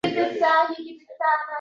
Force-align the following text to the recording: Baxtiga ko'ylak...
Baxtiga 0.03 0.55
ko'ylak... 0.71 1.49